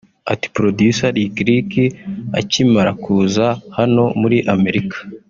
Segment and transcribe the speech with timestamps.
[0.31, 1.85] Ati “Producer Licky Licky
[2.39, 3.45] akimara kuza
[3.77, 4.97] hano muri Amerika